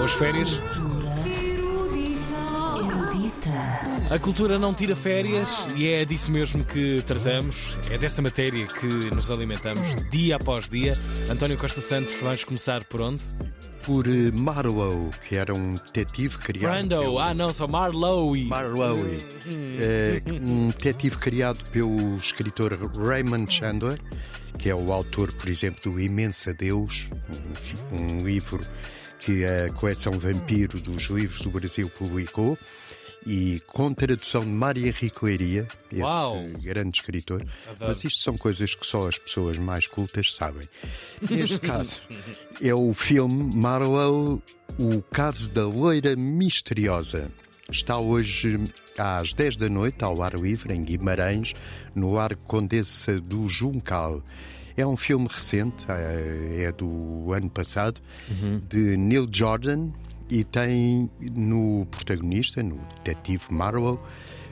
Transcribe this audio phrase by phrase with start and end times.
[0.00, 0.58] Boas férias.
[4.10, 7.76] A cultura não tira férias e é disso mesmo que tratamos.
[7.90, 10.96] É dessa matéria que nos alimentamos dia após dia.
[11.28, 13.22] António Costa Santos, vamos começar por onde?
[13.82, 16.72] Por eh, Marlowe, que era um detetive criado.
[16.72, 17.18] Brando, pelo...
[17.18, 18.46] ah não, só Marlowe.
[18.46, 22.72] Marlowe, eh, um detetive criado pelo escritor
[23.06, 24.00] Raymond Chandler,
[24.58, 27.10] que é o autor, por exemplo, do Imensa Deus,
[27.92, 28.60] um, um livro
[29.20, 32.58] que a coleção Vampiro dos livros do Brasil publicou
[33.26, 36.42] e com tradução de Mário Henrique Leiria, esse Uau.
[36.62, 37.42] grande escritor.
[37.66, 37.90] Adoro.
[37.90, 40.66] Mas isto são coisas que só as pessoas mais cultas sabem.
[41.28, 42.00] Neste caso,
[42.62, 44.42] é o filme Marlowe,
[44.78, 47.30] O Caso da Loira Misteriosa.
[47.70, 48.58] Está hoje
[48.98, 51.54] às 10 da noite, ao ar livre, em Guimarães,
[51.94, 54.22] no Arco Condessa do Juncal.
[54.76, 58.00] É um filme recente, é é do ano passado,
[58.68, 59.90] de Neil Jordan
[60.30, 63.98] e tem no protagonista, no detetive Marlowe,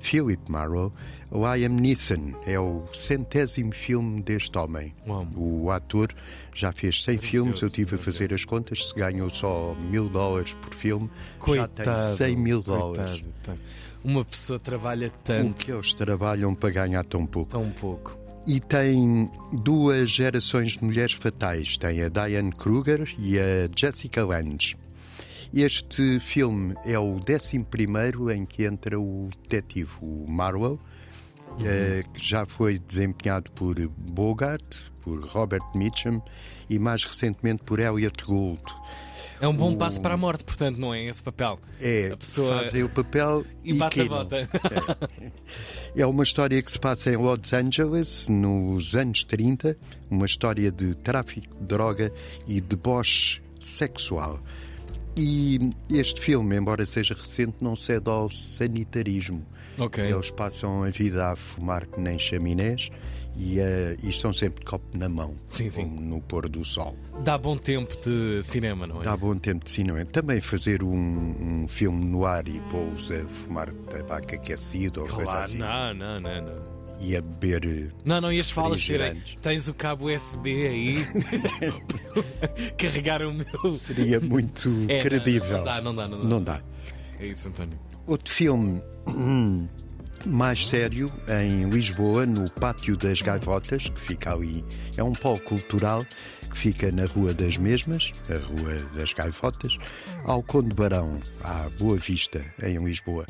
[0.00, 0.92] Philip Marlowe,
[1.30, 2.32] Liam Neeson.
[2.46, 4.94] É o centésimo filme deste homem.
[5.06, 5.26] Uau.
[5.36, 6.14] O ator
[6.54, 10.54] já fez 100 filmes, eu tive a fazer as contas, se ganhou só mil dólares
[10.54, 11.10] por filme,
[11.46, 12.00] já tem Coitado.
[12.00, 13.20] 100 mil dólares.
[13.20, 13.54] coitado, tá.
[14.04, 17.50] Uma pessoa trabalha O tanto, que eles trabalham para ganhar tão pouco.
[17.50, 18.16] tão pouco.
[18.46, 21.76] E tem duas gerações de mulheres fatais.
[21.76, 24.76] Tem a Diane Kruger e a Jessica Lange.
[25.52, 27.66] Este filme é o 11
[28.32, 30.78] em que entra o detetive, o Marlowe,
[31.64, 36.20] eh, que já foi desempenhado por Bogart, por Robert Mitchum
[36.68, 38.62] e mais recentemente por Elliot Gould.
[39.40, 41.58] É um bom O- passo para a morte, portanto, não é esse papel.
[41.80, 44.48] É, A pessoa- fazem o papel E bate a bota.
[45.94, 49.76] É uma história que se passa em Los Angeles, nos anos 30,
[50.10, 52.12] uma história de tráfico de droga
[52.46, 54.38] e deboche sexual.
[55.16, 59.42] E este filme, embora seja recente, não cede ao sanitarismo.
[59.78, 60.04] ok.
[60.04, 62.90] Eles passam a vida a fumar que nem chaminés
[63.38, 65.82] e, eh, e estão sempre de copo na mão, Sim, sim.
[65.84, 66.96] como no pôr do sol.
[67.22, 69.04] Dá bom tempo de cinema, não é?
[69.04, 70.04] Dá bom tempo de cinema.
[70.06, 70.94] Também fazer um,
[71.64, 75.58] um filme no ar e pôs a fumar tabaco aquecido ou coisa Claro, assim.
[75.58, 76.76] não, não, não, não.
[76.98, 79.20] E a beber eh, Não, não, e as falas serem.
[79.42, 81.06] Tens o cabo USB aí.
[82.78, 83.72] Carregar o meu.
[83.74, 85.58] seria muito É, não, credível.
[85.58, 86.28] Não, dá, não dá, não dá.
[86.28, 86.60] Não dá.
[87.20, 87.78] É isso, António.
[88.06, 88.80] Outro filme
[90.26, 94.64] mais sério em Lisboa, no Pátio das Gaivotas, que fica ali.
[94.96, 96.04] É um polo cultural
[96.50, 99.78] que fica na Rua das Mesmas, a Rua das Gaivotas,
[100.24, 103.26] ao Conde Barão, à Boa Vista, em Lisboa.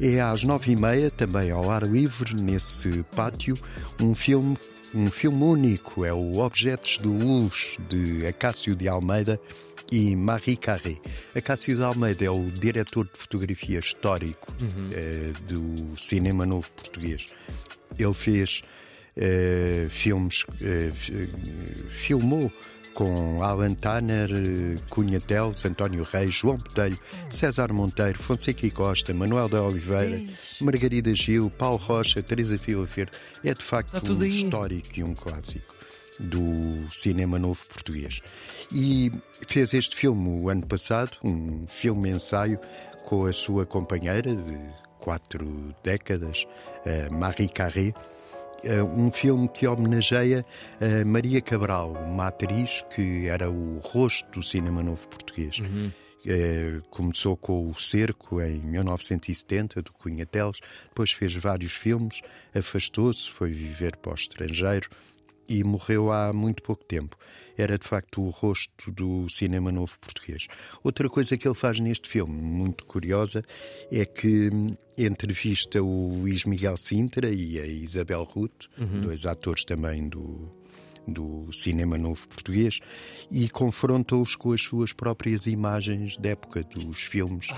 [0.00, 3.54] É às nove e meia, também ao ar livre, nesse pátio,
[4.00, 4.56] um filme.
[4.94, 9.38] Um filme único, é o Objetos de Luz, de Acácio de Almeida,
[9.92, 10.96] e Marie Carré.
[11.34, 14.52] Acácio de Almeida é o diretor de fotografia histórico
[14.92, 17.28] eh, do cinema novo português.
[17.98, 18.62] Ele fez
[19.16, 20.44] eh, filmes,
[20.94, 21.28] fi-
[21.90, 22.52] filmou
[22.94, 24.30] com Alan Tanner,
[24.88, 26.98] Cunha Teles, António Reis, João Botelho,
[27.28, 30.18] César Monteiro, Fonseca e Costa, Manuel da Oliveira,
[30.62, 33.12] Margarida Gil, Paulo Rocha, Teresa Vila Verde.
[33.44, 35.75] É de facto tudo um histórico e um clássico
[36.20, 38.20] do cinema novo português.
[38.72, 39.12] E
[39.48, 42.58] fez este filme o ano passado, um filme ensaio
[43.04, 44.58] com a sua companheira de
[44.98, 46.46] quatro décadas,
[47.10, 47.92] Marie Carré.
[48.64, 50.44] Eh, Um filme que homenageia
[51.04, 55.60] Maria Cabral, uma atriz que era o rosto do cinema novo português.
[56.26, 62.20] Eh, começou com o Cerco em 1970, do Cunha Teles, depois fez vários filmes,
[62.52, 64.90] afastou-se, foi viver para o estrangeiro
[65.48, 67.16] e morreu há muito pouco tempo.
[67.56, 70.46] Era de facto o rosto do cinema novo português.
[70.84, 73.42] Outra coisa que ele faz neste filme, muito curiosa,
[73.90, 78.66] é que hum, entrevista o Luís Miguel Sintra e a Isabel Ruth,
[79.00, 80.50] dois atores também do,
[81.06, 82.80] do cinema novo português,
[83.30, 87.48] e confronta-os com as suas próprias imagens da época dos filmes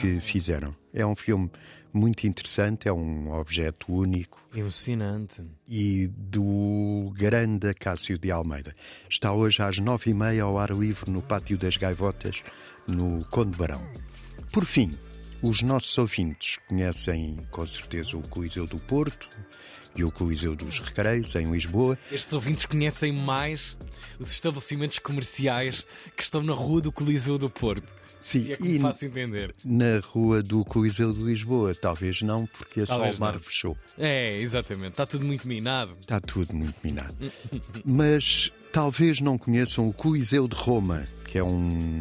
[0.00, 0.74] que fizeram.
[0.92, 1.50] É um filme
[1.92, 5.42] muito interessante, é um objeto único Emocionante.
[5.68, 8.74] e do grande Acácio de Almeida.
[9.08, 12.42] Está hoje às nove e meia ao ar livre no Pátio das Gaivotas,
[12.88, 13.82] no Conde Barão.
[14.52, 14.96] Por fim,
[15.42, 19.28] os nossos ouvintes conhecem com certeza o Coliseu do Porto
[19.94, 21.98] e o Coliseu dos Recreios, em Lisboa.
[22.10, 23.76] Estes ouvintes conhecem mais
[24.18, 25.84] os estabelecimentos comerciais
[26.16, 27.92] que estão na rua do Coliseu do Porto.
[28.20, 29.52] Sim, se é que e- faço entender.
[29.64, 33.40] Na rua do Coliseu de Lisboa, talvez não, porque a Solmar não.
[33.40, 33.76] fechou.
[33.98, 34.92] É, exatamente.
[34.92, 35.90] Está tudo muito minado.
[35.98, 37.16] Está tudo muito minado.
[37.84, 42.00] Mas talvez não conheçam o Coliseu de Roma, que é um,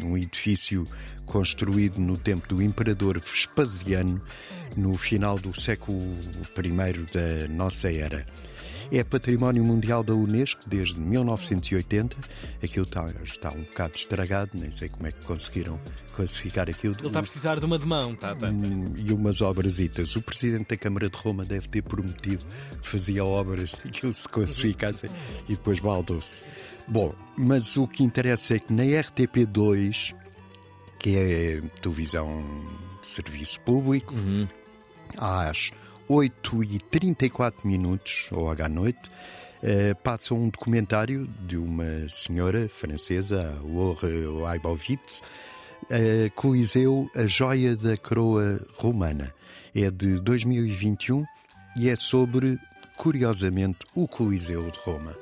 [0.00, 0.84] um edifício
[1.26, 4.22] construído no tempo do imperador Vespasiano,
[4.76, 8.24] no final do século I da nossa era.
[8.90, 12.16] É património mundial da Unesco desde 1980.
[12.62, 15.78] Aquilo está, está um bocado estragado, nem sei como é que conseguiram
[16.14, 16.94] classificar aquilo.
[16.98, 18.48] Ele está a precisar de uma de mão, tá, tá.
[18.48, 20.14] Hum, E umas obrasitas.
[20.16, 22.44] O presidente da Câmara de Roma deve ter prometido
[22.80, 25.10] que fazia obras que aquilo se classificassem
[25.48, 26.44] e depois baldou-se.
[26.88, 30.14] Bom, mas o que interessa é que na RTP2,
[31.00, 32.44] que é televisão
[33.00, 34.14] de serviço público,
[35.18, 35.70] às
[36.08, 39.10] 8h34 minutos, ou à noite,
[39.62, 45.22] eh, passa um documentário de uma senhora francesa, Laure Leibovitz,
[45.90, 49.34] eh, Coliseu, a joia da coroa romana.
[49.74, 51.24] É de 2021
[51.76, 52.58] e é sobre,
[52.96, 55.14] curiosamente, o Coliseu de Roma.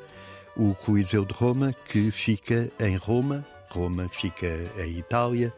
[0.57, 4.47] O Coliseu de Roma que fica em Roma, Roma fica
[4.79, 5.53] em Itália.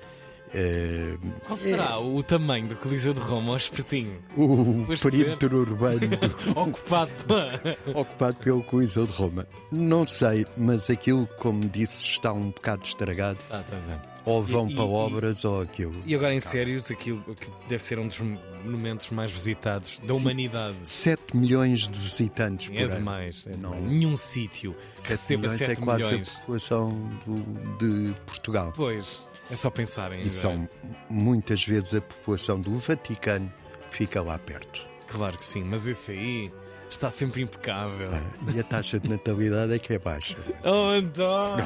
[1.46, 4.18] Qual será o tamanho do Coliseu de Roma, ao espetinho?
[4.36, 7.60] o perímetro urbano do- Ocupado pela.
[7.94, 9.46] ocupado pelo Coliseu de Roma.
[9.70, 13.38] Não sei, mas aquilo, como disse, está um bocado estragado.
[13.50, 14.16] Ah, tá bem.
[14.24, 15.94] Ou vão E- para e- obras ou aquilo.
[16.04, 20.76] E agora, em sérios, aquilo aquilo deve ser um dos monumentos mais visitados da humanidade.
[20.82, 23.44] 7 milhões de visitantes por É demais.
[23.46, 23.70] É Não.
[23.70, 23.84] demais.
[23.84, 26.28] Nenhum sítio 7 receba milhões 7 é quase milhões.
[26.28, 26.90] a população
[27.24, 28.72] do- de Portugal.
[28.74, 29.20] Pois,
[29.50, 30.20] é só pensarem.
[30.20, 30.68] E são
[31.08, 33.52] muitas vezes a população do Vaticano
[33.90, 34.80] que fica lá perto.
[35.08, 36.52] Claro que sim, mas esse aí
[36.90, 38.10] está sempre impecável.
[38.12, 40.36] Ah, E a taxa de natalidade é que é baixa.
[40.64, 41.64] Oh, António!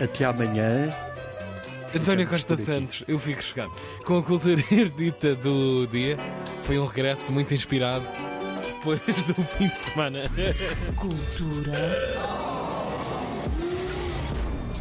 [0.00, 0.92] Até amanhã.
[1.94, 2.56] António Ficamos Costa.
[2.64, 3.72] Santos, eu fico chegado.
[4.04, 6.16] Com a cultura erudita do dia,
[6.62, 8.06] foi um regresso muito inspirado
[8.64, 10.20] depois do fim de semana.
[10.96, 11.72] Cultura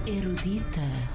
[0.10, 1.10] erudita.